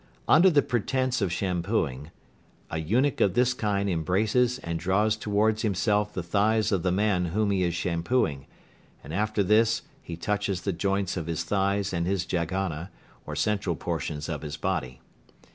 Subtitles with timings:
[0.27, 2.09] Under the pretence of shampooing,
[2.71, 7.25] an eunuch of this kind embraces and draws towards himself the thighs of the man
[7.25, 8.47] whom he is shampooing,
[9.03, 12.89] and after this he touches the joints of his thighs and his jaghana,
[13.27, 15.01] or central portions of his body.